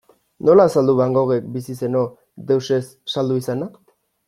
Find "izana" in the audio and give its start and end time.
3.45-3.71